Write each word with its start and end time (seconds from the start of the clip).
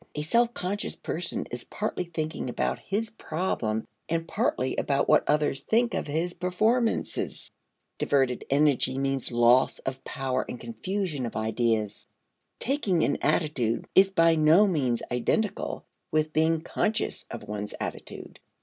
A 0.15 0.23
self 0.23 0.51
conscious 0.55 0.95
person 0.95 1.45
is 1.51 1.63
partly 1.63 2.05
thinking 2.05 2.49
about 2.49 2.79
his 2.79 3.11
problem 3.11 3.87
and 4.09 4.27
partly 4.27 4.75
about 4.77 5.07
what 5.07 5.23
others 5.29 5.61
think 5.61 5.93
of 5.93 6.07
his 6.07 6.33
performances. 6.33 7.51
Diverted 7.99 8.43
energy 8.49 8.97
means 8.97 9.31
loss 9.31 9.77
of 9.77 10.03
power 10.03 10.43
and 10.49 10.59
confusion 10.59 11.27
of 11.27 11.35
ideas. 11.35 12.07
Taking 12.57 13.03
an 13.03 13.19
attitude 13.21 13.85
is 13.93 14.09
by 14.09 14.33
no 14.33 14.65
means 14.65 15.03
identical 15.11 15.85
with 16.09 16.33
being 16.33 16.61
conscious 16.61 17.27
of 17.29 17.43
one's 17.47 17.75
attitude. 17.79 18.39